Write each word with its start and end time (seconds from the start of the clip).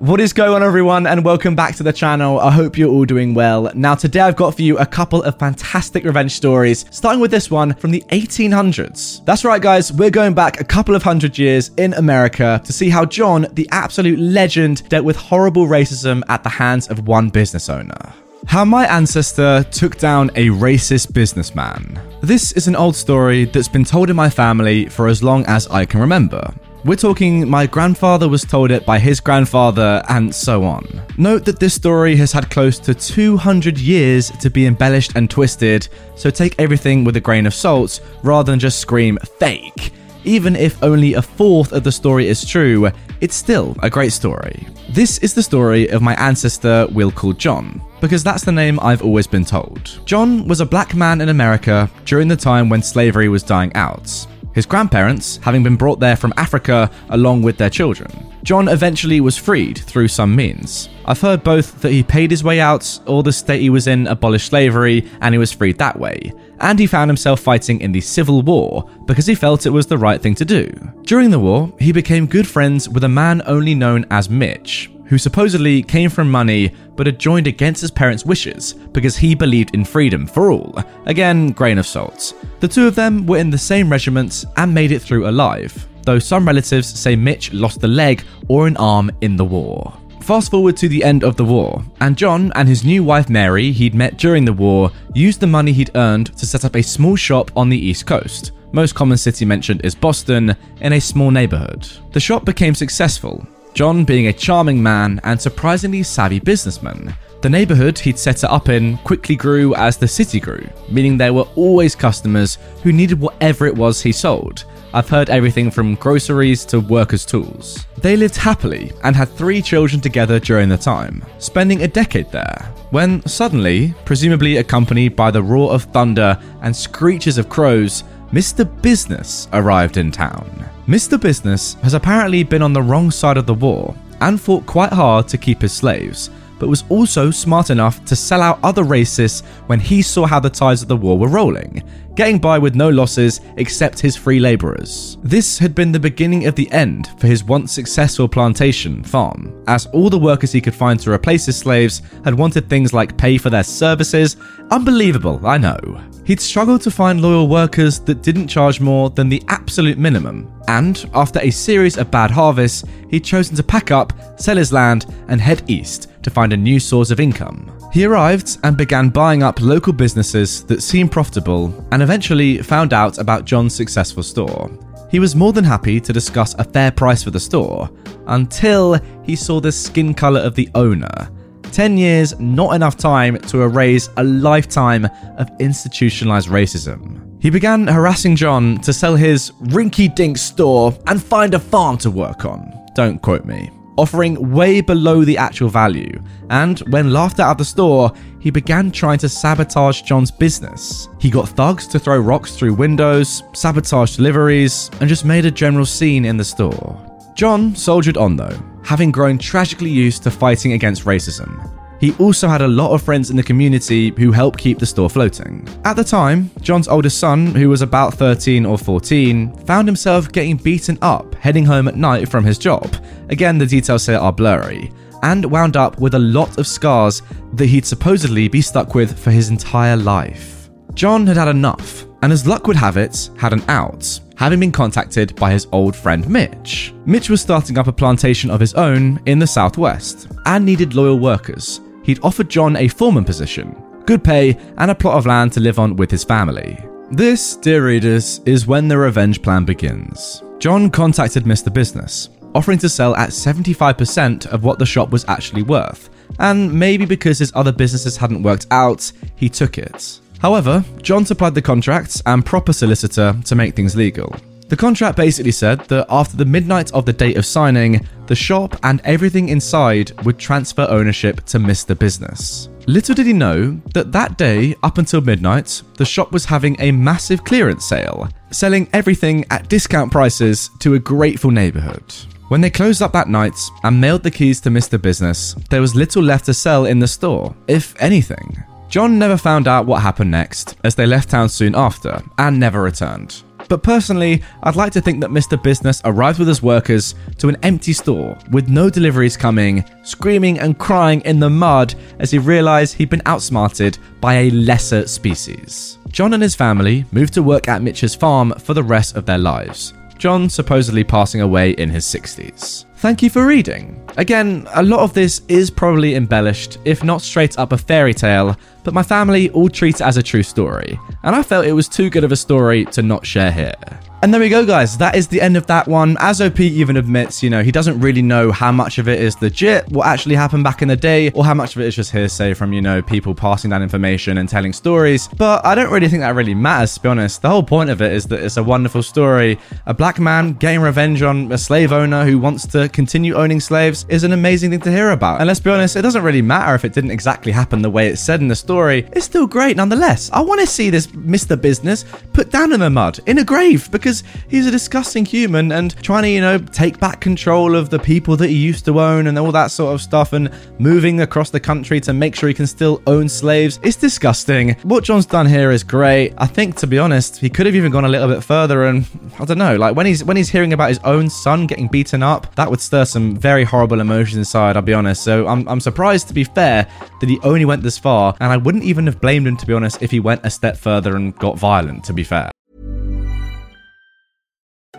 What 0.00 0.18
is 0.18 0.32
going 0.32 0.54
on, 0.54 0.62
everyone, 0.62 1.06
and 1.06 1.22
welcome 1.26 1.54
back 1.54 1.76
to 1.76 1.82
the 1.82 1.92
channel. 1.92 2.40
I 2.40 2.50
hope 2.50 2.78
you're 2.78 2.88
all 2.88 3.04
doing 3.04 3.34
well. 3.34 3.70
Now, 3.74 3.94
today 3.94 4.20
I've 4.20 4.34
got 4.34 4.56
for 4.56 4.62
you 4.62 4.78
a 4.78 4.86
couple 4.86 5.22
of 5.24 5.38
fantastic 5.38 6.04
revenge 6.04 6.32
stories, 6.32 6.86
starting 6.90 7.20
with 7.20 7.30
this 7.30 7.50
one 7.50 7.74
from 7.74 7.90
the 7.90 8.02
1800s. 8.08 9.22
That's 9.26 9.44
right, 9.44 9.60
guys, 9.60 9.92
we're 9.92 10.08
going 10.08 10.32
back 10.32 10.58
a 10.58 10.64
couple 10.64 10.94
of 10.94 11.02
hundred 11.02 11.36
years 11.36 11.70
in 11.76 11.92
America 11.92 12.62
to 12.64 12.72
see 12.72 12.88
how 12.88 13.04
John, 13.04 13.46
the 13.52 13.68
absolute 13.72 14.18
legend, 14.18 14.88
dealt 14.88 15.04
with 15.04 15.16
horrible 15.16 15.66
racism 15.66 16.22
at 16.30 16.44
the 16.44 16.48
hands 16.48 16.88
of 16.88 17.06
one 17.06 17.28
business 17.28 17.68
owner. 17.68 18.14
How 18.46 18.64
my 18.64 18.86
ancestor 18.86 19.64
took 19.64 19.98
down 19.98 20.30
a 20.34 20.46
racist 20.48 21.12
businessman. 21.12 22.00
This 22.22 22.52
is 22.52 22.68
an 22.68 22.74
old 22.74 22.96
story 22.96 23.44
that's 23.44 23.68
been 23.68 23.84
told 23.84 24.08
in 24.08 24.16
my 24.16 24.30
family 24.30 24.86
for 24.86 25.08
as 25.08 25.22
long 25.22 25.44
as 25.44 25.66
I 25.66 25.84
can 25.84 26.00
remember. 26.00 26.54
We're 26.82 26.96
talking 26.96 27.46
my 27.46 27.66
grandfather 27.66 28.26
was 28.26 28.42
told 28.42 28.70
it 28.70 28.86
by 28.86 28.98
his 28.98 29.20
grandfather, 29.20 30.02
and 30.08 30.34
so 30.34 30.64
on. 30.64 30.88
Note 31.18 31.44
that 31.44 31.60
this 31.60 31.74
story 31.74 32.16
has 32.16 32.32
had 32.32 32.48
close 32.48 32.78
to 32.78 32.94
200 32.94 33.78
years 33.78 34.30
to 34.30 34.48
be 34.48 34.66
embellished 34.66 35.12
and 35.14 35.28
twisted, 35.28 35.88
so 36.16 36.30
take 36.30 36.54
everything 36.58 37.04
with 37.04 37.16
a 37.16 37.20
grain 37.20 37.46
of 37.46 37.52
salt 37.52 38.00
rather 38.22 38.50
than 38.50 38.58
just 38.58 38.78
scream 38.78 39.18
fake. 39.38 39.92
Even 40.24 40.56
if 40.56 40.82
only 40.82 41.14
a 41.14 41.22
fourth 41.22 41.72
of 41.72 41.84
the 41.84 41.92
story 41.92 42.28
is 42.28 42.46
true, 42.46 42.90
it's 43.20 43.36
still 43.36 43.76
a 43.82 43.90
great 43.90 44.12
story. 44.12 44.66
This 44.88 45.18
is 45.18 45.34
the 45.34 45.42
story 45.42 45.90
of 45.90 46.00
my 46.00 46.14
ancestor, 46.14 46.86
Will 46.92 47.12
called 47.12 47.38
John, 47.38 47.82
because 48.00 48.24
that's 48.24 48.44
the 48.44 48.52
name 48.52 48.80
I've 48.80 49.02
always 49.02 49.26
been 49.26 49.44
told. 49.44 50.00
John 50.06 50.48
was 50.48 50.60
a 50.60 50.66
black 50.66 50.94
man 50.94 51.20
in 51.20 51.28
America 51.28 51.90
during 52.06 52.28
the 52.28 52.36
time 52.36 52.70
when 52.70 52.82
slavery 52.82 53.28
was 53.28 53.42
dying 53.42 53.74
out 53.74 54.26
his 54.54 54.66
grandparents 54.66 55.38
having 55.42 55.62
been 55.62 55.76
brought 55.76 56.00
there 56.00 56.16
from 56.16 56.34
Africa 56.36 56.90
along 57.10 57.42
with 57.42 57.56
their 57.56 57.70
children. 57.70 58.10
John 58.42 58.68
eventually 58.68 59.20
was 59.20 59.36
freed 59.36 59.78
through 59.78 60.08
some 60.08 60.34
means. 60.34 60.88
I've 61.04 61.20
heard 61.20 61.44
both 61.44 61.80
that 61.82 61.92
he 61.92 62.02
paid 62.02 62.30
his 62.30 62.44
way 62.44 62.60
out, 62.60 63.00
or 63.06 63.22
the 63.22 63.32
state 63.32 63.60
he 63.60 63.70
was 63.70 63.86
in 63.86 64.06
abolished 64.06 64.48
slavery 64.48 65.08
and 65.20 65.34
he 65.34 65.38
was 65.38 65.52
freed 65.52 65.78
that 65.78 65.98
way, 65.98 66.32
and 66.60 66.78
he 66.78 66.86
found 66.86 67.08
himself 67.08 67.40
fighting 67.40 67.80
in 67.80 67.92
the 67.92 68.00
Civil 68.00 68.42
War 68.42 68.88
because 69.06 69.26
he 69.26 69.34
felt 69.34 69.66
it 69.66 69.70
was 69.70 69.86
the 69.86 69.98
right 69.98 70.20
thing 70.20 70.34
to 70.36 70.44
do. 70.44 70.72
During 71.02 71.30
the 71.30 71.38
war, 71.38 71.72
he 71.78 71.92
became 71.92 72.26
good 72.26 72.46
friends 72.46 72.88
with 72.88 73.04
a 73.04 73.08
man 73.08 73.42
only 73.46 73.74
known 73.74 74.06
as 74.10 74.30
Mitch, 74.30 74.90
who 75.10 75.18
supposedly 75.18 75.82
came 75.82 76.08
from 76.08 76.30
money 76.30 76.72
but 76.94 77.04
had 77.04 77.18
joined 77.18 77.48
against 77.48 77.80
his 77.80 77.90
parents' 77.90 78.24
wishes 78.24 78.74
because 78.92 79.16
he 79.16 79.34
believed 79.34 79.74
in 79.74 79.84
freedom 79.84 80.24
for 80.24 80.52
all. 80.52 80.78
Again, 81.06 81.50
grain 81.50 81.78
of 81.78 81.86
salt. 81.86 82.32
The 82.60 82.68
two 82.68 82.86
of 82.86 82.94
them 82.94 83.26
were 83.26 83.38
in 83.38 83.50
the 83.50 83.58
same 83.58 83.90
regiment 83.90 84.44
and 84.56 84.72
made 84.72 84.92
it 84.92 85.02
through 85.02 85.28
alive, 85.28 85.88
though 86.04 86.20
some 86.20 86.46
relatives 86.46 86.88
say 86.88 87.16
Mitch 87.16 87.52
lost 87.52 87.82
a 87.82 87.88
leg 87.88 88.22
or 88.46 88.68
an 88.68 88.76
arm 88.76 89.10
in 89.20 89.34
the 89.34 89.44
war. 89.44 89.92
Fast 90.20 90.52
forward 90.52 90.76
to 90.76 90.88
the 90.88 91.02
end 91.02 91.24
of 91.24 91.34
the 91.34 91.44
war, 91.44 91.82
and 92.00 92.16
John 92.16 92.52
and 92.54 92.68
his 92.68 92.84
new 92.84 93.02
wife 93.02 93.28
Mary, 93.28 93.72
he'd 93.72 93.96
met 93.96 94.16
during 94.16 94.44
the 94.44 94.52
war, 94.52 94.92
used 95.12 95.40
the 95.40 95.46
money 95.48 95.72
he'd 95.72 95.90
earned 95.96 96.26
to 96.38 96.46
set 96.46 96.64
up 96.64 96.76
a 96.76 96.82
small 96.82 97.16
shop 97.16 97.50
on 97.56 97.68
the 97.68 97.76
East 97.76 98.06
Coast. 98.06 98.52
Most 98.70 98.94
common 98.94 99.18
city 99.18 99.44
mentioned 99.44 99.80
is 99.82 99.96
Boston, 99.96 100.54
in 100.80 100.92
a 100.92 101.00
small 101.00 101.32
neighborhood. 101.32 101.88
The 102.12 102.20
shop 102.20 102.44
became 102.44 102.76
successful, 102.76 103.44
John 103.74 104.04
being 104.04 104.26
a 104.26 104.32
charming 104.32 104.82
man 104.82 105.20
and 105.24 105.40
surprisingly 105.40 106.02
savvy 106.02 106.40
businessman. 106.40 107.14
The 107.40 107.48
neighborhood 107.48 107.98
he'd 107.98 108.18
set 108.18 108.44
it 108.44 108.50
up 108.50 108.68
in 108.68 108.98
quickly 108.98 109.34
grew 109.34 109.74
as 109.74 109.96
the 109.96 110.06
city 110.06 110.40
grew, 110.40 110.66
meaning 110.90 111.16
there 111.16 111.32
were 111.32 111.48
always 111.56 111.94
customers 111.94 112.58
who 112.82 112.92
needed 112.92 113.18
whatever 113.18 113.66
it 113.66 113.74
was 113.74 114.02
he 114.02 114.12
sold. 114.12 114.64
I've 114.92 115.08
heard 115.08 115.30
everything 115.30 115.70
from 115.70 115.94
groceries 115.94 116.64
to 116.66 116.80
workers' 116.80 117.24
tools. 117.24 117.86
They 117.98 118.16
lived 118.16 118.36
happily 118.36 118.92
and 119.04 119.14
had 119.14 119.28
three 119.28 119.62
children 119.62 120.00
together 120.00 120.40
during 120.40 120.68
the 120.68 120.76
time, 120.76 121.24
spending 121.38 121.82
a 121.82 121.88
decade 121.88 122.30
there. 122.32 122.70
When 122.90 123.24
suddenly, 123.26 123.94
presumably 124.04 124.56
accompanied 124.56 125.14
by 125.14 125.30
the 125.30 125.42
roar 125.42 125.72
of 125.72 125.84
thunder 125.84 126.38
and 126.62 126.74
screeches 126.74 127.38
of 127.38 127.48
crows, 127.48 128.02
Mr. 128.32 128.64
Business 128.82 129.48
arrived 129.52 129.96
in 129.96 130.10
town. 130.10 130.69
Mr. 130.90 131.20
Business 131.20 131.74
has 131.84 131.94
apparently 131.94 132.42
been 132.42 132.62
on 132.62 132.72
the 132.72 132.82
wrong 132.82 133.12
side 133.12 133.36
of 133.36 133.46
the 133.46 133.54
war 133.54 133.94
and 134.22 134.40
fought 134.40 134.66
quite 134.66 134.92
hard 134.92 135.28
to 135.28 135.38
keep 135.38 135.62
his 135.62 135.72
slaves, 135.72 136.30
but 136.58 136.68
was 136.68 136.82
also 136.88 137.30
smart 137.30 137.70
enough 137.70 138.04
to 138.04 138.16
sell 138.16 138.42
out 138.42 138.58
other 138.64 138.82
racists 138.82 139.44
when 139.68 139.78
he 139.78 140.02
saw 140.02 140.26
how 140.26 140.40
the 140.40 140.50
tides 140.50 140.82
of 140.82 140.88
the 140.88 140.96
war 140.96 141.16
were 141.16 141.28
rolling, 141.28 141.80
getting 142.20 142.38
by 142.38 142.58
with 142.58 142.74
no 142.74 142.90
losses 142.90 143.40
except 143.56 143.98
his 143.98 144.14
free 144.14 144.38
labourers. 144.38 145.16
This 145.22 145.58
had 145.58 145.74
been 145.74 145.90
the 145.90 145.98
beginning 145.98 146.44
of 146.44 146.54
the 146.54 146.70
end 146.70 147.08
for 147.18 147.26
his 147.26 147.42
once 147.42 147.72
successful 147.72 148.28
plantation 148.28 149.02
farm, 149.02 149.64
as 149.68 149.86
all 149.86 150.10
the 150.10 150.18
workers 150.18 150.52
he 150.52 150.60
could 150.60 150.74
find 150.74 151.00
to 151.00 151.10
replace 151.10 151.46
his 151.46 151.56
slaves 151.56 152.02
had 152.22 152.34
wanted 152.34 152.68
things 152.68 152.92
like 152.92 153.16
pay 153.16 153.38
for 153.38 153.48
their 153.48 153.62
services. 153.62 154.36
Unbelievable, 154.70 155.40
I 155.46 155.56
know. 155.56 155.98
He'd 156.26 156.42
struggled 156.42 156.82
to 156.82 156.90
find 156.90 157.22
loyal 157.22 157.48
workers 157.48 158.00
that 158.00 158.22
didn't 158.22 158.48
charge 158.48 158.82
more 158.82 159.08
than 159.08 159.30
the 159.30 159.42
absolute 159.48 159.96
minimum, 159.96 160.52
and 160.68 161.08
after 161.14 161.40
a 161.40 161.50
series 161.50 161.96
of 161.96 162.10
bad 162.10 162.30
harvests, 162.30 162.84
he'd 163.08 163.24
chosen 163.24 163.56
to 163.56 163.62
pack 163.62 163.90
up, 163.90 164.12
sell 164.38 164.58
his 164.58 164.74
land, 164.74 165.06
and 165.28 165.40
head 165.40 165.62
east 165.70 166.10
to 166.22 166.28
find 166.28 166.52
a 166.52 166.56
new 166.58 166.78
source 166.78 167.10
of 167.10 167.18
income. 167.18 167.79
He 167.92 168.04
arrived 168.04 168.58
and 168.62 168.76
began 168.76 169.08
buying 169.08 169.42
up 169.42 169.60
local 169.60 169.92
businesses 169.92 170.62
that 170.64 170.82
seemed 170.82 171.10
profitable 171.10 171.74
and 171.90 172.02
eventually 172.02 172.58
found 172.58 172.92
out 172.92 173.18
about 173.18 173.44
John's 173.44 173.74
successful 173.74 174.22
store. 174.22 174.70
He 175.10 175.18
was 175.18 175.34
more 175.34 175.52
than 175.52 175.64
happy 175.64 176.00
to 176.00 176.12
discuss 176.12 176.54
a 176.54 176.64
fair 176.64 176.92
price 176.92 177.24
for 177.24 177.32
the 177.32 177.40
store 177.40 177.90
until 178.28 178.94
he 179.24 179.34
saw 179.34 179.60
the 179.60 179.72
skin 179.72 180.14
colour 180.14 180.40
of 180.40 180.54
the 180.54 180.68
owner. 180.76 181.30
10 181.72 181.96
years, 181.96 182.38
not 182.38 182.74
enough 182.76 182.96
time 182.96 183.38
to 183.38 183.62
erase 183.62 184.08
a 184.16 184.24
lifetime 184.24 185.06
of 185.36 185.50
institutionalized 185.58 186.48
racism. 186.48 187.26
He 187.42 187.50
began 187.50 187.88
harassing 187.88 188.36
John 188.36 188.78
to 188.82 188.92
sell 188.92 189.16
his 189.16 189.50
rinky 189.62 190.14
dink 190.14 190.38
store 190.38 190.96
and 191.08 191.20
find 191.20 191.54
a 191.54 191.58
farm 191.58 191.96
to 191.98 192.10
work 192.10 192.44
on. 192.44 192.72
Don't 192.94 193.20
quote 193.20 193.44
me. 193.44 193.70
Offering 194.00 194.50
way 194.50 194.80
below 194.80 195.26
the 195.26 195.36
actual 195.36 195.68
value, 195.68 196.22
and 196.48 196.78
when 196.88 197.12
laughed 197.12 197.38
out 197.38 197.50
of 197.50 197.58
the 197.58 197.66
store, 197.66 198.10
he 198.38 198.50
began 198.50 198.90
trying 198.90 199.18
to 199.18 199.28
sabotage 199.28 200.00
John's 200.00 200.30
business. 200.30 201.10
He 201.18 201.28
got 201.28 201.50
thugs 201.50 201.86
to 201.88 201.98
throw 201.98 202.18
rocks 202.18 202.56
through 202.56 202.72
windows, 202.72 203.42
sabotage 203.52 204.16
deliveries, 204.16 204.90
and 205.00 205.08
just 205.10 205.26
made 205.26 205.44
a 205.44 205.50
general 205.50 205.84
scene 205.84 206.24
in 206.24 206.38
the 206.38 206.44
store. 206.44 206.98
John 207.34 207.76
soldiered 207.76 208.16
on 208.16 208.36
though, 208.36 208.58
having 208.82 209.12
grown 209.12 209.36
tragically 209.36 209.90
used 209.90 210.22
to 210.22 210.30
fighting 210.30 210.72
against 210.72 211.04
racism. 211.04 211.70
He 212.00 212.14
also 212.14 212.48
had 212.48 212.62
a 212.62 212.68
lot 212.68 212.92
of 212.92 213.02
friends 213.02 213.28
in 213.28 213.36
the 213.36 213.42
community 213.42 214.14
who 214.16 214.32
helped 214.32 214.58
keep 214.58 214.78
the 214.78 214.86
store 214.86 215.10
floating. 215.10 215.68
At 215.84 215.96
the 215.96 216.04
time, 216.04 216.50
John's 216.62 216.88
oldest 216.88 217.18
son, 217.18 217.48
who 217.48 217.68
was 217.68 217.82
about 217.82 218.14
13 218.14 218.64
or 218.64 218.78
14, 218.78 219.54
found 219.66 219.86
himself 219.86 220.32
getting 220.32 220.56
beaten 220.56 220.96
up 221.02 221.29
heading 221.40 221.64
home 221.64 221.88
at 221.88 221.96
night 221.96 222.28
from 222.28 222.44
his 222.44 222.58
job. 222.58 222.94
Again, 223.28 223.58
the 223.58 223.66
details 223.66 224.06
here 224.06 224.18
are 224.18 224.32
blurry. 224.32 224.92
And 225.22 225.44
wound 225.44 225.76
up 225.76 226.00
with 226.00 226.14
a 226.14 226.18
lot 226.18 226.58
of 226.58 226.66
scars 226.66 227.22
that 227.54 227.66
he'd 227.66 227.84
supposedly 227.84 228.48
be 228.48 228.62
stuck 228.62 228.94
with 228.94 229.18
for 229.18 229.30
his 229.30 229.50
entire 229.50 229.96
life. 229.96 230.70
John 230.94 231.26
had 231.26 231.36
had 231.36 231.48
enough, 231.48 232.06
and 232.22 232.32
as 232.32 232.46
luck 232.46 232.66
would 232.66 232.76
have 232.76 232.96
it, 232.96 233.30
had 233.36 233.52
an 233.52 233.62
out 233.68 234.20
having 234.40 234.58
been 234.58 234.72
contacted 234.72 235.36
by 235.36 235.52
his 235.52 235.66
old 235.70 235.94
friend 235.94 236.26
Mitch. 236.26 236.94
Mitch 237.04 237.28
was 237.28 237.42
starting 237.42 237.76
up 237.76 237.88
a 237.88 237.92
plantation 237.92 238.50
of 238.50 238.58
his 238.58 238.72
own 238.72 239.20
in 239.26 239.38
the 239.38 239.46
southwest 239.46 240.28
and 240.46 240.64
needed 240.64 240.94
loyal 240.94 241.18
workers, 241.18 241.82
he'd 242.04 242.18
offered 242.22 242.48
John 242.48 242.74
a 242.76 242.88
foreman 242.88 243.24
position, 243.24 243.76
good 244.06 244.24
pay, 244.24 244.56
and 244.78 244.90
a 244.90 244.94
plot 244.94 245.18
of 245.18 245.26
land 245.26 245.52
to 245.52 245.60
live 245.60 245.78
on 245.78 245.94
with 245.94 246.10
his 246.10 246.24
family. 246.24 246.78
This, 247.12 247.56
dear 247.56 247.84
readers, 247.84 248.40
is 248.46 248.68
when 248.68 248.86
the 248.86 248.96
revenge 248.96 249.42
plan 249.42 249.64
begins. 249.64 250.44
John 250.60 250.88
contacted 250.88 251.42
Mr. 251.42 251.72
Business, 251.74 252.28
offering 252.54 252.78
to 252.78 252.88
sell 252.88 253.16
at 253.16 253.30
75% 253.30 254.46
of 254.46 254.62
what 254.62 254.78
the 254.78 254.86
shop 254.86 255.10
was 255.10 255.24
actually 255.26 255.64
worth, 255.64 256.08
and 256.38 256.72
maybe 256.72 257.04
because 257.04 257.40
his 257.40 257.50
other 257.56 257.72
businesses 257.72 258.16
hadn't 258.16 258.44
worked 258.44 258.68
out, 258.70 259.10
he 259.34 259.48
took 259.48 259.76
it. 259.76 260.20
However, 260.40 260.84
John 261.02 261.24
supplied 261.24 261.56
the 261.56 261.62
contracts 261.62 262.22
and 262.26 262.46
proper 262.46 262.72
solicitor 262.72 263.34
to 263.44 263.54
make 263.56 263.74
things 263.74 263.96
legal. 263.96 264.32
The 264.68 264.76
contract 264.76 265.16
basically 265.16 265.50
said 265.50 265.80
that 265.86 266.06
after 266.10 266.36
the 266.36 266.44
midnight 266.44 266.92
of 266.92 267.06
the 267.06 267.12
date 267.12 267.36
of 267.36 267.44
signing, 267.44 268.06
the 268.28 268.36
shop 268.36 268.76
and 268.84 269.00
everything 269.02 269.48
inside 269.48 270.12
would 270.24 270.38
transfer 270.38 270.86
ownership 270.88 271.44
to 271.46 271.58
Mr. 271.58 271.98
Business. 271.98 272.69
Little 272.86 273.14
did 273.14 273.26
he 273.26 273.32
know 273.32 273.80
that 273.94 274.10
that 274.12 274.38
day, 274.38 274.74
up 274.82 274.98
until 274.98 275.20
midnight, 275.20 275.82
the 275.96 276.04
shop 276.04 276.32
was 276.32 276.44
having 276.44 276.76
a 276.80 276.90
massive 276.90 277.44
clearance 277.44 277.84
sale, 277.84 278.28
selling 278.50 278.88
everything 278.92 279.44
at 279.50 279.68
discount 279.68 280.10
prices 280.10 280.70
to 280.80 280.94
a 280.94 280.98
grateful 280.98 281.50
neighborhood. 281.50 282.02
When 282.48 282.60
they 282.60 282.70
closed 282.70 283.00
up 283.00 283.12
that 283.12 283.28
night 283.28 283.56
and 283.84 284.00
mailed 284.00 284.24
the 284.24 284.30
keys 284.30 284.60
to 284.62 284.70
Mr. 284.70 285.00
Business, 285.00 285.54
there 285.68 285.80
was 285.80 285.94
little 285.94 286.22
left 286.22 286.46
to 286.46 286.54
sell 286.54 286.86
in 286.86 286.98
the 286.98 287.06
store, 287.06 287.54
if 287.68 287.94
anything. 288.02 288.64
John 288.88 289.20
never 289.20 289.36
found 289.36 289.68
out 289.68 289.86
what 289.86 290.02
happened 290.02 290.32
next, 290.32 290.74
as 290.82 290.96
they 290.96 291.06
left 291.06 291.30
town 291.30 291.48
soon 291.48 291.76
after 291.76 292.20
and 292.38 292.58
never 292.58 292.82
returned. 292.82 293.44
But 293.70 293.84
personally, 293.84 294.42
I'd 294.64 294.74
like 294.74 294.92
to 294.94 295.00
think 295.00 295.20
that 295.20 295.30
Mr. 295.30 295.62
Business 295.62 296.02
arrived 296.04 296.40
with 296.40 296.48
his 296.48 296.60
workers 296.60 297.14
to 297.38 297.48
an 297.48 297.56
empty 297.62 297.92
store 297.92 298.36
with 298.50 298.68
no 298.68 298.90
deliveries 298.90 299.36
coming, 299.36 299.84
screaming 300.02 300.58
and 300.58 300.76
crying 300.76 301.20
in 301.20 301.38
the 301.38 301.48
mud 301.48 301.94
as 302.18 302.32
he 302.32 302.38
realized 302.38 302.94
he'd 302.94 303.10
been 303.10 303.22
outsmarted 303.26 303.96
by 304.20 304.34
a 304.34 304.50
lesser 304.50 305.06
species. 305.06 305.98
John 306.08 306.34
and 306.34 306.42
his 306.42 306.56
family 306.56 307.04
moved 307.12 307.32
to 307.34 307.44
work 307.44 307.68
at 307.68 307.80
Mitch's 307.80 308.12
farm 308.12 308.52
for 308.58 308.74
the 308.74 308.82
rest 308.82 309.14
of 309.14 309.24
their 309.24 309.38
lives. 309.38 309.94
John 310.18 310.50
supposedly 310.50 311.04
passing 311.04 311.40
away 311.40 311.70
in 311.70 311.90
his 311.90 312.04
60s. 312.04 312.86
Thank 312.96 313.22
you 313.22 313.30
for 313.30 313.46
reading. 313.46 314.04
Again, 314.16 314.66
a 314.74 314.82
lot 314.82 315.00
of 315.00 315.14
this 315.14 315.42
is 315.46 315.70
probably 315.70 316.16
embellished, 316.16 316.78
if 316.84 317.04
not 317.04 317.22
straight 317.22 317.56
up 317.56 317.70
a 317.70 317.78
fairy 317.78 318.12
tale, 318.12 318.56
but 318.82 318.94
my 318.94 319.02
family 319.02 319.48
all 319.50 319.68
treat 319.68 319.94
it 319.94 320.00
as 320.02 320.16
a 320.16 320.22
true 320.22 320.42
story, 320.42 320.98
and 321.22 321.36
I 321.36 321.42
felt 321.42 321.66
it 321.66 321.72
was 321.72 321.88
too 321.88 322.10
good 322.10 322.24
of 322.24 322.32
a 322.32 322.36
story 322.36 322.84
to 322.86 323.02
not 323.02 323.26
share 323.26 323.52
here. 323.52 323.74
And 324.22 324.34
there 324.34 324.40
we 324.40 324.50
go, 324.50 324.66
guys. 324.66 324.98
That 324.98 325.16
is 325.16 325.28
the 325.28 325.40
end 325.40 325.56
of 325.56 325.66
that 325.68 325.88
one. 325.88 326.18
As 326.20 326.42
OP 326.42 326.60
even 326.60 326.98
admits, 326.98 327.42
you 327.42 327.48
know, 327.48 327.62
he 327.62 327.72
doesn't 327.72 327.98
really 328.00 328.20
know 328.20 328.52
how 328.52 328.70
much 328.70 328.98
of 328.98 329.08
it 329.08 329.18
is 329.18 329.40
legit, 329.40 329.88
what 329.88 330.06
actually 330.06 330.34
happened 330.34 330.62
back 330.62 330.82
in 330.82 330.88
the 330.88 330.96
day, 330.96 331.30
or 331.30 331.42
how 331.42 331.54
much 331.54 331.74
of 331.74 331.80
it 331.80 331.86
is 331.86 331.96
just 331.96 332.12
hearsay 332.12 332.52
from, 332.52 332.74
you 332.74 332.82
know, 332.82 333.00
people 333.00 333.34
passing 333.34 333.70
that 333.70 333.80
information 333.80 334.36
and 334.36 334.46
telling 334.46 334.74
stories. 334.74 335.26
But 335.38 335.64
I 335.64 335.74
don't 335.74 335.90
really 335.90 336.06
think 336.06 336.20
that 336.20 336.34
really 336.34 336.54
matters, 336.54 336.96
to 336.96 337.00
be 337.00 337.08
honest. 337.08 337.40
The 337.40 337.48
whole 337.48 337.62
point 337.62 337.88
of 337.88 338.02
it 338.02 338.12
is 338.12 338.26
that 338.26 338.40
it's 338.40 338.58
a 338.58 338.62
wonderful 338.62 339.02
story. 339.02 339.58
A 339.86 339.94
black 339.94 340.20
man 340.20 340.52
getting 340.52 340.80
revenge 340.82 341.22
on 341.22 341.50
a 341.50 341.56
slave 341.56 341.90
owner 341.90 342.26
who 342.26 342.38
wants 342.38 342.66
to 342.66 342.90
continue 342.90 343.36
owning 343.36 343.58
slaves 343.58 344.04
is 344.10 344.22
an 344.22 344.32
amazing 344.32 344.70
thing 344.70 344.80
to 344.80 344.90
hear 344.90 345.12
about. 345.12 345.40
And 345.40 345.46
let's 345.46 345.60
be 345.60 345.70
honest, 345.70 345.96
it 345.96 346.02
doesn't 346.02 346.22
really 346.22 346.42
matter 346.42 346.74
if 346.74 346.84
it 346.84 346.92
didn't 346.92 347.10
exactly 347.10 347.52
happen 347.52 347.80
the 347.80 347.88
way 347.88 348.08
it's 348.08 348.20
said 348.20 348.42
in 348.42 348.48
the 348.48 348.54
story. 348.54 349.08
It's 349.14 349.24
still 349.24 349.46
great 349.46 349.78
nonetheless. 349.78 350.30
I 350.30 350.40
want 350.40 350.60
to 350.60 350.66
see 350.66 350.90
this 350.90 351.06
Mr. 351.06 351.58
Business 351.58 352.04
put 352.34 352.50
down 352.50 352.74
in 352.74 352.80
the 352.80 352.90
mud, 352.90 353.18
in 353.24 353.38
a 353.38 353.44
grave, 353.44 353.90
because 353.90 354.09
because 354.10 354.24
he's 354.48 354.66
a 354.66 354.70
disgusting 354.70 355.24
human 355.24 355.70
and 355.70 355.94
trying 356.02 356.24
to, 356.24 356.28
you 356.28 356.40
know, 356.40 356.58
take 356.58 356.98
back 356.98 357.20
control 357.20 357.76
of 357.76 357.90
the 357.90 357.98
people 357.98 358.36
that 358.36 358.48
he 358.48 358.56
used 358.56 358.84
to 358.84 359.00
own 359.00 359.28
and 359.28 359.38
all 359.38 359.52
that 359.52 359.70
sort 359.70 359.94
of 359.94 360.00
stuff 360.00 360.32
and 360.32 360.50
moving 360.80 361.20
across 361.20 361.50
the 361.50 361.60
country 361.60 362.00
to 362.00 362.12
make 362.12 362.34
sure 362.34 362.48
he 362.48 362.54
can 362.54 362.66
still 362.66 363.00
own 363.06 363.28
slaves. 363.28 363.78
It's 363.84 363.96
disgusting. 363.96 364.74
What 364.82 365.04
John's 365.04 365.26
done 365.26 365.46
here 365.46 365.70
is 365.70 365.84
great. 365.84 366.34
I 366.38 366.46
think 366.46 366.76
to 366.78 366.88
be 366.88 366.98
honest, 366.98 367.38
he 367.38 367.48
could 367.48 367.66
have 367.66 367.76
even 367.76 367.92
gone 367.92 368.04
a 368.04 368.08
little 368.08 368.26
bit 368.26 368.42
further 368.42 368.84
and 368.84 369.06
I 369.38 369.44
don't 369.44 369.58
know, 369.58 369.76
like 369.76 369.94
when 369.94 370.06
he's 370.06 370.24
when 370.24 370.36
he's 370.36 370.50
hearing 370.50 370.72
about 370.72 370.88
his 370.88 370.98
own 371.04 371.30
son 371.30 371.68
getting 371.68 371.86
beaten 371.86 372.22
up, 372.22 372.52
that 372.56 372.68
would 372.68 372.80
stir 372.80 373.04
some 373.04 373.36
very 373.36 373.62
horrible 373.62 374.00
emotions 374.00 374.38
inside, 374.38 374.74
I'll 374.74 374.82
be 374.82 374.94
honest. 374.94 375.22
So 375.22 375.46
I'm 375.46 375.68
I'm 375.68 375.80
surprised 375.80 376.26
to 376.28 376.34
be 376.34 376.44
fair 376.44 376.86
that 377.20 377.28
he 377.28 377.38
only 377.44 377.64
went 377.64 377.84
this 377.84 377.98
far 377.98 378.34
and 378.40 378.52
I 378.52 378.56
wouldn't 378.56 378.84
even 378.84 379.06
have 379.06 379.20
blamed 379.20 379.46
him 379.46 379.56
to 379.56 379.66
be 379.66 379.72
honest 379.72 380.02
if 380.02 380.10
he 380.10 380.18
went 380.18 380.40
a 380.44 380.50
step 380.50 380.76
further 380.76 381.14
and 381.14 381.36
got 381.36 381.58
violent 381.58 382.02
to 382.04 382.12
be 382.12 382.24
fair. 382.24 382.50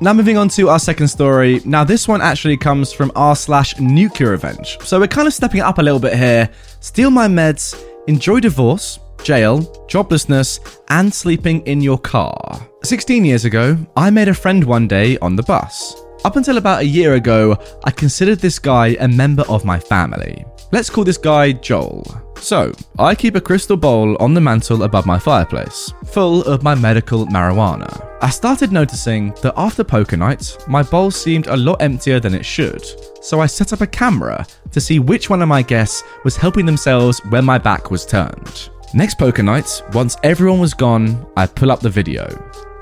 Now 0.00 0.12
moving 0.12 0.36
on 0.36 0.48
to 0.50 0.68
our 0.68 0.78
second 0.78 1.08
story. 1.08 1.60
Now 1.64 1.84
this 1.84 2.08
one 2.08 2.20
actually 2.20 2.56
comes 2.56 2.92
from 2.92 3.12
r 3.14 3.36
slash 3.36 3.78
nuclear 3.78 4.30
revenge. 4.30 4.78
So 4.82 4.98
we're 4.98 5.06
kind 5.06 5.28
of 5.28 5.34
stepping 5.34 5.60
up 5.60 5.78
a 5.78 5.82
little 5.82 6.00
bit 6.00 6.14
here. 6.16 6.50
Steal 6.80 7.10
my 7.10 7.28
meds, 7.28 7.80
enjoy 8.08 8.40
divorce, 8.40 8.98
jail, 9.22 9.60
joblessness, 9.88 10.80
and 10.88 11.12
sleeping 11.12 11.64
in 11.66 11.80
your 11.80 11.98
car. 11.98 12.66
16 12.84 13.24
years 13.24 13.44
ago, 13.44 13.76
I 13.96 14.10
made 14.10 14.28
a 14.28 14.34
friend 14.34 14.64
one 14.64 14.88
day 14.88 15.16
on 15.18 15.36
the 15.36 15.42
bus. 15.42 16.01
Up 16.24 16.36
until 16.36 16.56
about 16.56 16.82
a 16.82 16.86
year 16.86 17.14
ago, 17.14 17.58
I 17.82 17.90
considered 17.90 18.38
this 18.38 18.60
guy 18.60 18.96
a 19.00 19.08
member 19.08 19.42
of 19.48 19.64
my 19.64 19.78
family. 19.78 20.44
Let's 20.70 20.88
call 20.88 21.02
this 21.02 21.18
guy 21.18 21.50
Joel. 21.50 22.06
So, 22.36 22.72
I 22.98 23.16
keep 23.16 23.34
a 23.34 23.40
crystal 23.40 23.76
bowl 23.76 24.16
on 24.22 24.32
the 24.32 24.40
mantle 24.40 24.84
above 24.84 25.04
my 25.04 25.18
fireplace, 25.18 25.92
full 26.06 26.42
of 26.44 26.62
my 26.62 26.76
medical 26.76 27.26
marijuana. 27.26 28.08
I 28.22 28.30
started 28.30 28.70
noticing 28.70 29.34
that 29.42 29.54
after 29.56 29.82
poker 29.82 30.16
night, 30.16 30.56
my 30.68 30.84
bowl 30.84 31.10
seemed 31.10 31.48
a 31.48 31.56
lot 31.56 31.82
emptier 31.82 32.20
than 32.20 32.34
it 32.34 32.46
should, 32.46 32.84
so 33.20 33.40
I 33.40 33.46
set 33.46 33.72
up 33.72 33.80
a 33.80 33.86
camera 33.86 34.46
to 34.70 34.80
see 34.80 35.00
which 35.00 35.28
one 35.28 35.42
of 35.42 35.48
my 35.48 35.62
guests 35.62 36.04
was 36.24 36.36
helping 36.36 36.66
themselves 36.66 37.20
when 37.30 37.44
my 37.44 37.58
back 37.58 37.90
was 37.90 38.06
turned. 38.06 38.70
Next 38.94 39.18
poker 39.18 39.42
night, 39.42 39.82
once 39.92 40.16
everyone 40.22 40.60
was 40.60 40.74
gone, 40.74 41.26
I 41.36 41.46
pull 41.46 41.72
up 41.72 41.80
the 41.80 41.90
video. 41.90 42.26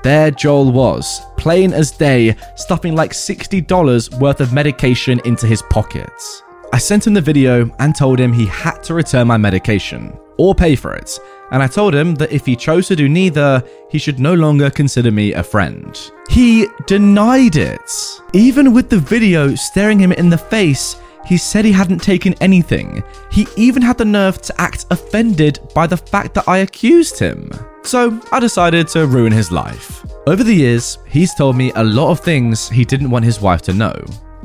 There 0.03 0.31
Joel 0.31 0.71
was, 0.71 1.21
plain 1.37 1.73
as 1.73 1.91
day, 1.91 2.35
stuffing 2.55 2.95
like 2.95 3.11
$60 3.11 4.19
worth 4.19 4.41
of 4.41 4.51
medication 4.51 5.21
into 5.25 5.45
his 5.45 5.61
pockets. 5.63 6.41
I 6.73 6.79
sent 6.79 7.05
him 7.05 7.13
the 7.13 7.21
video 7.21 7.69
and 7.79 7.93
told 7.95 8.17
him 8.17 8.33
he 8.33 8.45
had 8.47 8.81
to 8.83 8.93
return 8.93 9.27
my 9.27 9.37
medication 9.37 10.17
or 10.37 10.55
pay 10.55 10.75
for 10.75 10.95
it, 10.95 11.19
and 11.51 11.61
I 11.61 11.67
told 11.67 11.93
him 11.93 12.15
that 12.15 12.31
if 12.31 12.45
he 12.45 12.55
chose 12.55 12.87
to 12.87 12.95
do 12.95 13.07
neither, 13.07 13.63
he 13.89 13.99
should 13.99 14.19
no 14.19 14.33
longer 14.33 14.71
consider 14.71 15.11
me 15.11 15.33
a 15.33 15.43
friend. 15.43 15.99
He 16.29 16.67
denied 16.87 17.57
it. 17.57 17.91
Even 18.33 18.73
with 18.73 18.89
the 18.89 18.99
video 18.99 19.53
staring 19.53 19.99
him 19.99 20.13
in 20.13 20.29
the 20.29 20.37
face, 20.37 20.95
he 21.25 21.37
said 21.37 21.65
he 21.65 21.71
hadn't 21.71 21.99
taken 21.99 22.33
anything. 22.41 23.03
He 23.31 23.47
even 23.55 23.81
had 23.81 23.97
the 23.97 24.05
nerve 24.05 24.41
to 24.41 24.61
act 24.61 24.85
offended 24.91 25.59
by 25.73 25.87
the 25.87 25.97
fact 25.97 26.33
that 26.33 26.47
I 26.47 26.59
accused 26.59 27.19
him. 27.19 27.51
So 27.83 28.19
I 28.31 28.39
decided 28.39 28.87
to 28.89 29.07
ruin 29.07 29.31
his 29.31 29.51
life. 29.51 30.05
Over 30.27 30.43
the 30.43 30.53
years, 30.53 30.97
he's 31.07 31.33
told 31.33 31.55
me 31.55 31.71
a 31.75 31.83
lot 31.83 32.11
of 32.11 32.19
things 32.19 32.69
he 32.69 32.85
didn't 32.85 33.09
want 33.09 33.25
his 33.25 33.41
wife 33.41 33.61
to 33.63 33.73
know. 33.73 33.93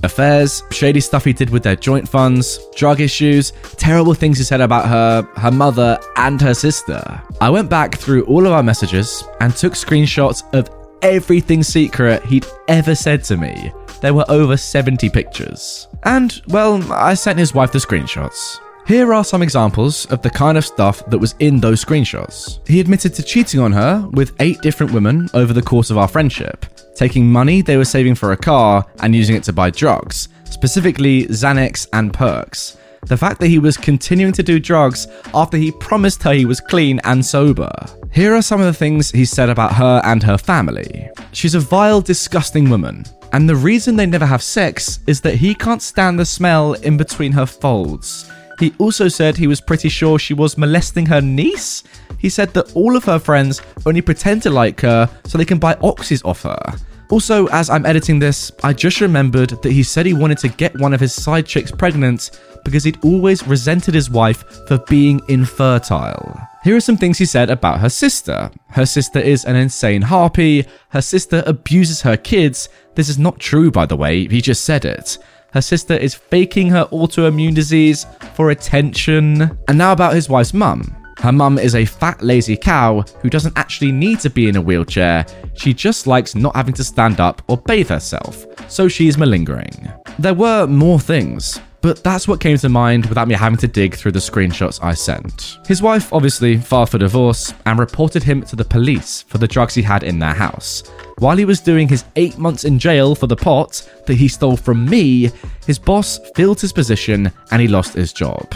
Affairs, 0.02 0.62
shady 0.71 1.00
stuff 1.00 1.25
he 1.25 1.33
did 1.33 1.50
with 1.50 1.62
their 1.62 1.76
joint 1.76 2.09
funds, 2.09 2.59
drug 2.76 3.00
issues, 3.00 3.52
terrible 3.76 4.14
things 4.14 4.38
he 4.38 4.45
said 4.45 4.61
about 4.61 4.88
her, 4.88 5.23
her 5.37 5.50
mother, 5.50 5.99
and 6.16 6.40
her 6.40 6.54
sister. 6.54 7.02
I 7.40 7.50
went 7.50 7.71
back 7.71 7.97
through 7.97 8.25
all 8.25 8.47
of 8.47 8.52
our 8.52 8.62
messages 8.62 9.25
and 9.40 9.54
took 9.54 9.73
screenshots 9.73 10.42
of 10.54 10.68
everything 11.02 11.62
secret 11.62 12.25
he'd 12.25 12.47
ever 12.68 12.95
said 12.95 13.25
to 13.25 13.37
me. 13.37 13.73
There 14.00 14.14
were 14.14 14.25
over 14.28 14.56
70 14.56 15.09
pictures. 15.11 15.88
And, 16.06 16.40
well, 16.46 16.92
I 16.92 17.14
sent 17.14 17.38
his 17.38 17.52
wife 17.52 17.72
the 17.72 17.78
screenshots. 17.78 18.60
Here 18.86 19.12
are 19.12 19.25
some 19.25 19.42
examples 19.42 20.06
of 20.06 20.22
the 20.22 20.30
kind 20.30 20.56
of 20.56 20.64
stuff 20.64 21.04
that 21.06 21.18
was 21.18 21.34
in 21.40 21.58
those 21.58 21.84
screenshots. 21.84 22.60
He 22.68 22.78
admitted 22.78 23.12
to 23.14 23.25
cheating 23.25 23.58
on 23.58 23.72
her 23.72 24.08
with 24.12 24.32
eight 24.38 24.60
different 24.60 24.92
women 24.92 25.28
over 25.34 25.52
the 25.52 25.60
course 25.60 25.90
of 25.90 25.98
our 25.98 26.06
friendship, 26.06 26.64
taking 26.94 27.26
money 27.26 27.60
they 27.60 27.76
were 27.76 27.84
saving 27.84 28.14
for 28.14 28.30
a 28.30 28.36
car 28.36 28.86
and 29.00 29.16
using 29.16 29.34
it 29.34 29.42
to 29.42 29.52
buy 29.52 29.70
drugs, 29.70 30.28
specifically 30.44 31.25
Xanax 31.25 31.88
and 31.92 32.14
perks. 32.14 32.76
The 33.06 33.16
fact 33.16 33.38
that 33.40 33.46
he 33.46 33.60
was 33.60 33.76
continuing 33.76 34.32
to 34.32 34.42
do 34.42 34.58
drugs 34.58 35.06
after 35.32 35.56
he 35.56 35.70
promised 35.70 36.25
her 36.25 36.32
he 36.32 36.44
was 36.44 36.60
clean 36.60 37.00
and 37.04 37.25
sober. 37.25 37.70
Here 38.10 38.34
are 38.34 38.42
some 38.42 38.60
of 38.60 38.66
the 38.66 38.72
things 38.75 39.12
he 39.12 39.25
said 39.25 39.48
about 39.48 39.75
her 39.75 40.00
and 40.04 40.22
her 40.25 40.36
family. 40.36 41.08
She's 41.30 41.54
a 41.54 41.60
vile, 41.60 42.00
disgusting 42.00 42.68
woman. 42.68 43.04
And 43.32 43.48
the 43.48 43.54
reason 43.54 43.94
they 43.94 44.06
never 44.06 44.26
have 44.26 44.42
sex 44.42 44.98
is 45.06 45.20
that 45.20 45.36
he 45.36 45.54
can't 45.54 45.82
stand 45.82 46.18
the 46.18 46.25
smell 46.25 46.72
in 46.75 46.96
between 46.96 47.30
her 47.32 47.46
folds. 47.46 48.28
He 48.58 48.75
also 48.78 49.06
said 49.06 49.36
he 49.36 49.46
was 49.46 49.60
pretty 49.60 49.88
sure 49.88 50.18
she 50.18 50.34
was 50.34 50.58
molesting 50.58 51.06
her 51.06 51.20
niece. 51.20 51.84
He 52.18 52.28
said 52.28 52.54
that 52.54 52.75
all 52.75 52.96
of 52.96 53.04
her 53.04 53.18
friends 53.18 53.60
only 53.84 54.00
pretend 54.00 54.42
to 54.42 54.50
like 54.50 54.80
her 54.80 55.08
so 55.26 55.38
they 55.38 55.44
can 55.44 55.58
buy 55.58 55.75
oxys 55.75 56.25
off 56.25 56.42
her. 56.42 56.76
Also, 57.10 57.46
as 57.48 57.70
I'm 57.70 57.86
editing 57.86 58.18
this, 58.18 58.50
I 58.64 58.72
just 58.72 59.00
remembered 59.00 59.50
that 59.62 59.72
he 59.72 59.82
said 59.82 60.06
he 60.06 60.14
wanted 60.14 60.38
to 60.38 60.48
get 60.48 60.78
one 60.78 60.92
of 60.92 61.00
his 61.00 61.14
side 61.14 61.46
chicks 61.46 61.70
pregnant 61.70 62.32
because 62.64 62.82
he'd 62.82 62.98
always 63.04 63.46
resented 63.46 63.94
his 63.94 64.10
wife 64.10 64.44
for 64.66 64.78
being 64.88 65.20
infertile. 65.28 66.40
Here 66.64 66.75
are 66.75 66.80
some 66.80 66.96
things 66.96 67.18
he 67.18 67.25
said 67.25 67.48
about 67.48 67.78
her 67.78 67.88
sister. 67.88 68.50
Her 68.70 68.86
sister 68.86 69.20
is 69.20 69.44
an 69.44 69.54
insane 69.54 70.02
harpy. 70.02 70.66
Her 70.88 71.00
sister 71.00 71.44
abuses 71.46 72.02
her 72.02 72.16
kids. 72.16 72.68
This 72.96 73.08
is 73.08 73.18
not 73.18 73.38
true, 73.38 73.70
by 73.70 73.86
the 73.86 73.96
way, 73.96 74.26
he 74.26 74.40
just 74.40 74.64
said 74.64 74.84
it. 74.84 75.18
Her 75.52 75.62
sister 75.62 75.94
is 75.94 76.14
faking 76.14 76.70
her 76.70 76.86
autoimmune 76.86 77.54
disease 77.54 78.04
for 78.34 78.50
attention. 78.50 79.56
And 79.68 79.78
now 79.78 79.92
about 79.92 80.14
his 80.14 80.28
wife's 80.28 80.52
mum. 80.52 81.05
Her 81.26 81.33
mum 81.33 81.59
is 81.59 81.75
a 81.75 81.85
fat, 81.85 82.23
lazy 82.23 82.56
cow 82.56 83.00
who 83.21 83.28
doesn't 83.28 83.59
actually 83.59 83.90
need 83.90 84.21
to 84.21 84.30
be 84.30 84.49
in 84.49 84.54
a 84.54 84.62
wheelchair. 84.62 85.26
She 85.54 85.75
just 85.75 86.06
likes 86.06 86.37
not 86.37 86.54
having 86.54 86.75
to 86.75 86.85
stand 86.85 87.18
up 87.18 87.42
or 87.49 87.56
bathe 87.56 87.88
herself, 87.88 88.47
so 88.71 88.87
she's 88.87 89.18
malingering. 89.18 89.90
There 90.21 90.35
were 90.35 90.68
more 90.68 91.00
things, 91.00 91.61
but 91.80 92.04
that's 92.04 92.28
what 92.28 92.38
came 92.38 92.56
to 92.59 92.68
mind 92.68 93.06
without 93.06 93.26
me 93.26 93.35
having 93.35 93.59
to 93.59 93.66
dig 93.66 93.97
through 93.97 94.12
the 94.12 94.21
screenshots 94.21 94.78
I 94.80 94.95
sent. 94.95 95.59
His 95.66 95.83
wife 95.83 96.12
obviously 96.12 96.59
filed 96.59 96.90
for 96.90 96.99
divorce 96.99 97.52
and 97.64 97.76
reported 97.76 98.23
him 98.23 98.42
to 98.42 98.54
the 98.54 98.64
police 98.64 99.23
for 99.23 99.38
the 99.38 99.49
drugs 99.49 99.75
he 99.75 99.83
had 99.83 100.04
in 100.04 100.21
their 100.21 100.33
house. 100.33 100.85
While 101.18 101.38
he 101.38 101.45
was 101.45 101.59
doing 101.59 101.88
his 101.88 102.04
eight 102.14 102.38
months 102.38 102.62
in 102.62 102.78
jail 102.78 103.16
for 103.16 103.26
the 103.26 103.35
pot 103.35 103.83
that 104.06 104.14
he 104.14 104.28
stole 104.28 104.56
from 104.56 104.88
me, 104.88 105.33
his 105.66 105.80
boss 105.80 106.21
filled 106.37 106.61
his 106.61 106.73
position 106.73 107.33
and 107.50 107.61
he 107.61 107.66
lost 107.66 107.95
his 107.95 108.12
job. 108.12 108.47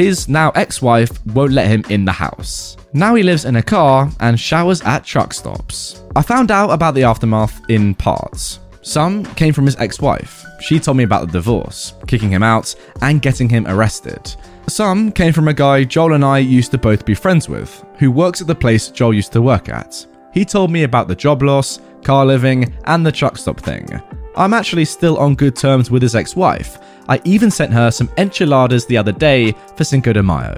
His 0.00 0.30
now 0.30 0.50
ex 0.52 0.80
wife 0.80 1.10
won't 1.26 1.52
let 1.52 1.66
him 1.66 1.84
in 1.90 2.06
the 2.06 2.12
house. 2.12 2.78
Now 2.94 3.16
he 3.16 3.22
lives 3.22 3.44
in 3.44 3.56
a 3.56 3.62
car 3.62 4.10
and 4.20 4.40
showers 4.40 4.80
at 4.80 5.04
truck 5.04 5.34
stops. 5.34 6.02
I 6.16 6.22
found 6.22 6.50
out 6.50 6.70
about 6.70 6.94
the 6.94 7.02
aftermath 7.02 7.60
in 7.68 7.94
parts. 7.94 8.60
Some 8.80 9.26
came 9.34 9.52
from 9.52 9.66
his 9.66 9.76
ex 9.76 10.00
wife. 10.00 10.42
She 10.62 10.80
told 10.80 10.96
me 10.96 11.04
about 11.04 11.26
the 11.26 11.32
divorce, 11.32 11.92
kicking 12.06 12.30
him 12.30 12.42
out, 12.42 12.74
and 13.02 13.20
getting 13.20 13.46
him 13.46 13.66
arrested. 13.66 14.34
Some 14.68 15.12
came 15.12 15.34
from 15.34 15.48
a 15.48 15.52
guy 15.52 15.84
Joel 15.84 16.14
and 16.14 16.24
I 16.24 16.38
used 16.38 16.70
to 16.70 16.78
both 16.78 17.04
be 17.04 17.12
friends 17.12 17.50
with, 17.50 17.84
who 17.98 18.10
works 18.10 18.40
at 18.40 18.46
the 18.46 18.54
place 18.54 18.88
Joel 18.88 19.12
used 19.12 19.32
to 19.32 19.42
work 19.42 19.68
at. 19.68 20.06
He 20.32 20.46
told 20.46 20.70
me 20.70 20.84
about 20.84 21.08
the 21.08 21.14
job 21.14 21.42
loss, 21.42 21.78
car 22.02 22.24
living, 22.24 22.74
and 22.86 23.04
the 23.04 23.12
truck 23.12 23.36
stop 23.36 23.60
thing. 23.60 24.00
I'm 24.36 24.54
actually 24.54 24.84
still 24.84 25.16
on 25.18 25.34
good 25.34 25.56
terms 25.56 25.90
with 25.90 26.02
his 26.02 26.14
ex 26.14 26.36
wife. 26.36 26.78
I 27.08 27.20
even 27.24 27.50
sent 27.50 27.72
her 27.72 27.90
some 27.90 28.10
enchiladas 28.16 28.86
the 28.86 28.96
other 28.96 29.12
day 29.12 29.52
for 29.76 29.84
Cinco 29.84 30.12
de 30.12 30.22
Mayo. 30.22 30.56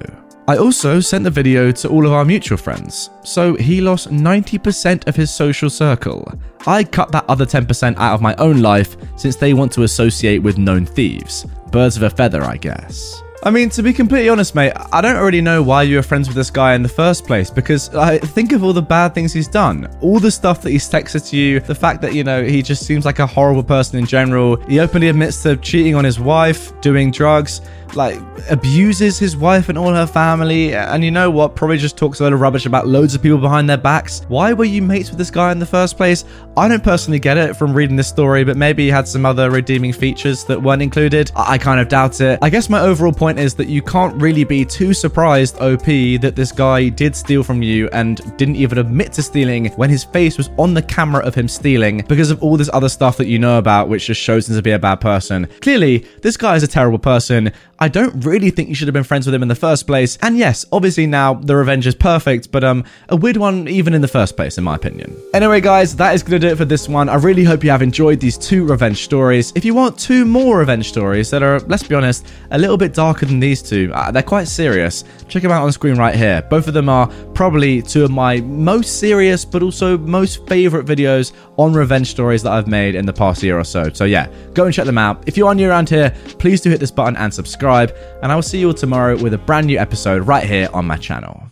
I 0.49 0.57
also 0.57 0.99
sent 0.99 1.23
the 1.23 1.31
video 1.31 1.71
to 1.71 1.88
all 1.88 2.05
of 2.05 2.12
our 2.12 2.25
mutual 2.25 2.59
friends, 2.59 3.11
so 3.23 3.55
he 3.55 3.81
lost 3.81 4.11
90% 4.11 5.07
of 5.07 5.14
his 5.14 5.33
social 5.33 5.71
circle. 5.71 6.31
I 6.67 6.83
cut 6.83 7.12
that 7.12 7.25
other 7.29 7.47
10% 7.47 7.97
out 7.97 8.14
of 8.14 8.21
my 8.21 8.35
own 8.37 8.61
life 8.61 8.97
since 9.17 9.37
they 9.37 9.55
want 9.55 9.73
to 9.73 9.85
associate 9.85 10.38
with 10.38 10.59
known 10.59 10.85
thieves. 10.85 11.47
Birds 11.71 11.97
of 11.97 12.02
a 12.02 12.11
feather, 12.11 12.43
I 12.43 12.57
guess. 12.57 13.23
I 13.45 13.51
mean, 13.51 13.71
to 13.71 13.83
be 13.83 13.93
completely 13.93 14.29
honest, 14.29 14.55
mate, 14.55 14.73
I 14.93 15.01
don't 15.01 15.21
really 15.21 15.41
know 15.41 15.65
why 15.65 15.83
you 15.83 15.97
were 15.97 16.03
friends 16.03 16.29
with 16.29 16.37
this 16.37 16.49
guy 16.49 16.75
in 16.75 16.83
the 16.85 16.89
first 16.89 17.27
place 17.27 17.51
because 17.51 17.93
I 17.93 18.19
think 18.19 18.53
of 18.53 18.63
all 18.63 18.73
the 18.73 18.83
bad 18.83 19.15
things 19.15 19.33
he's 19.33 19.49
done. 19.49 19.93
All 20.01 20.21
the 20.21 20.31
stuff 20.31 20.63
that 20.63 20.71
he's 20.71 20.89
texted 20.89 21.29
to 21.31 21.37
you, 21.37 21.59
the 21.59 21.75
fact 21.75 22.03
that, 22.03 22.15
you 22.15 22.23
know, 22.23 22.45
he 22.45 22.63
just 22.63 22.87
seems 22.87 23.05
like 23.05 23.19
a 23.19 23.27
horrible 23.27 23.65
person 23.65 23.99
in 23.99 24.07
general. 24.07 24.57
He 24.69 24.79
openly 24.79 25.09
admits 25.09 25.43
to 25.43 25.57
cheating 25.57 25.97
on 25.97 26.05
his 26.05 26.21
wife, 26.21 26.81
doing 26.83 27.11
drugs 27.11 27.63
like 27.97 28.21
abuses 28.51 29.19
his 29.19 29.37
wife 29.37 29.69
and 29.69 29.79
all 29.79 29.93
her 29.93 30.07
family. 30.07 30.75
And 30.75 31.05
you 31.05 31.11
know 31.11 31.31
what? 31.31 31.57
Probably 31.57 31.79
just 31.79 31.97
talks 31.97 32.21
a 32.21 32.25
lot 32.25 32.33
of 32.33 32.41
rubbish 32.41 32.67
about 32.67 32.87
loads 32.87 33.15
of 33.15 33.23
people 33.23 33.39
behind 33.39 33.69
their 33.69 33.77
backs. 33.77 34.25
Why 34.29 34.53
were 34.53 34.65
you 34.65 34.83
mates 34.83 35.11
with 35.11 35.19
this 35.19 35.31
guy 35.31 35.53
in 35.53 35.59
the 35.59 35.67
first 35.67 35.97
place? 35.97 36.25
I 36.57 36.69
don't 36.69 36.85
personally 36.85 37.19
get 37.19 37.39
it 37.39 37.57
from 37.57 37.73
reading 37.73 37.97
this 37.97 38.09
story 38.09 38.45
but 38.45 38.57
maybe 38.57 38.85
he 38.85 38.91
had 38.91 39.07
some 39.07 39.27
other 39.27 39.51
redeeming 39.51 39.93
features 39.93 40.45
that 40.45 40.61
weren't 40.61 40.83
included. 40.83 41.31
I, 41.37 41.53
I 41.53 41.59
kind 41.59 41.81
of 41.81 41.89
doubt 41.89 42.21
it. 42.21 42.39
I 42.43 42.51
guess 42.51 42.69
my 42.69 42.81
overall 42.81 43.13
point 43.13 43.39
is 43.39 43.55
that 43.55 43.69
you 43.69 43.83
can't 43.83 44.15
really 44.21 44.45
be 44.45 44.65
too 44.65 44.95
surprised 44.95 45.57
op 45.61 45.85
that 45.85 46.33
this 46.35 46.53
guy 46.53 46.89
did 46.89 47.15
steal 47.15 47.43
from 47.43 47.63
you 47.63 47.89
and 47.93 48.37
didn't 48.37 48.57
even 48.57 48.79
admit 48.79 49.13
to 49.13 49.23
stealing 49.23 49.67
when 49.73 49.91
his 49.91 50.05
face 50.05 50.39
was 50.39 50.51
on 50.59 50.75
the 50.75 50.83
camera 50.83 51.25
of 51.25 51.35
him 51.35 51.49
stealing 51.49 52.05
because 52.09 52.31
of 52.31 52.43
all 52.43 52.57
this 52.57 52.71
other 52.73 52.89
stuff 52.89 53.17
that 53.17 53.27
you 53.27 53.39
know 53.39 53.59
about 53.59 53.89
which 53.89 54.07
just 54.07 54.21
shows 54.21 54.49
him 54.49 54.57
to 54.57 54.63
be 54.63 54.73
a 54.73 54.79
bad 54.79 55.01
person. 55.01 55.49
Clearly 55.61 55.99
this 56.23 56.37
guy 56.37 56.57
is 56.57 56.63
a 56.63 56.69
terrible 56.69 56.99
person 56.99 57.53
I 57.83 57.89
don't 57.89 58.25
really 58.25 58.51
think 58.51 58.69
you 58.69 58.77
should 58.77 58.87
have 58.87 58.93
been 58.93 59.03
friends 59.03 59.27
with 59.27 59.35
him 59.35 59.43
in 59.43 59.49
the 59.49 59.57
first 59.57 59.89
place. 59.89 60.17
And 60.23 60.39
yes, 60.39 60.65
obviously 60.71 61.05
now 61.05 61.35
the 61.35 61.57
revenge 61.57 61.85
is 61.85 61.97
perfect, 61.97 62.53
but 62.53 62.62
um, 62.62 62.85
a 63.09 63.17
weird 63.17 63.37
one 63.37 63.67
even 63.67 63.93
in 63.93 64.01
the 64.01 64.07
first 64.07 64.37
place, 64.37 64.57
in 64.57 64.62
my 64.62 64.77
opinion. 64.77 65.21
Anyway, 65.35 65.61
guys, 65.61 65.97
that 65.97 66.15
is 66.15 66.23
gonna 66.23 66.39
do 66.39 66.47
it 66.47 66.57
for 66.57 66.65
this 66.65 66.89
one. 66.89 67.09
I 67.09 67.17
really 67.17 67.43
hope 67.43 67.65
you 67.65 67.71
have 67.71 67.83
enjoyed 67.83 68.21
these 68.21 68.39
two 68.39 68.65
revenge 68.65 69.03
stories. 69.03 69.53
If 69.57 69.65
you 69.65 69.75
want 69.75 69.99
two 69.99 70.25
more 70.25 70.59
revenge 70.59 70.91
stories 70.91 71.29
that 71.31 71.43
are, 71.43 71.59
let's 71.62 71.83
be 71.83 71.97
honest, 71.97 72.25
a 72.53 72.59
little 72.59 72.77
bit 72.77 72.95
darker 72.95 73.27
than 73.27 73.41
these 73.41 73.61
two, 73.61 73.91
uh, 73.93 74.12
they're 74.12 74.23
quite 74.23 74.47
serious. 74.47 75.03
Check 75.27 75.43
them 75.43 75.51
out 75.51 75.65
on 75.65 75.73
screen 75.73 75.97
right 75.97 76.15
here. 76.15 76.41
Both 76.43 76.69
of 76.69 76.75
them 76.75 76.89
are 76.89 77.09
probably 77.35 77.83
two 77.83 78.05
of 78.05 78.12
my 78.12 78.41
most 78.43 79.01
serious, 79.01 79.45
but 79.45 79.61
also 79.61 79.99
most 79.99 80.47
favorite 80.47 80.87
videos 80.87 81.33
on 81.57 81.73
revenge 81.73 82.12
stories 82.12 82.45
that 82.45 82.53
I've 82.53 82.69
made 82.69 82.95
in 82.95 83.07
the 83.07 83.12
past 83.12 83.43
year 83.43 83.59
or 83.59 83.65
so. 83.65 83.91
So 83.93 84.05
yeah, 84.05 84.29
go 84.55 84.67
and 84.67 84.73
check 84.73 84.87
them 84.87 84.99
out. 84.99 85.25
If 85.27 85.37
you 85.37 85.49
are 85.49 85.55
new 85.57 85.69
around 85.69 85.89
here, 85.89 86.15
please 86.39 86.61
do 86.61 86.71
hit 86.71 86.79
this 86.79 86.93
button 86.93 87.17
and 87.17 87.35
subscribe. 87.73 88.21
And 88.23 88.31
I 88.31 88.35
will 88.35 88.43
see 88.43 88.61
you 88.61 88.69
all 88.69 88.75
tomorrow 88.75 89.17
with 89.21 89.35
a 89.35 89.38
brand 89.38 89.67
new 89.67 89.79
episode 89.79 90.26
right 90.26 90.47
here 90.47 90.69
on 90.73 90.87
my 90.87 90.97
channel. 90.97 91.51